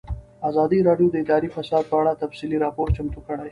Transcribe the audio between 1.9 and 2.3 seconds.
په اړه